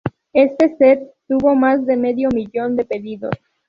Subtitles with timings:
[0.33, 3.33] Este set tuvo más de medio millón de pedidos.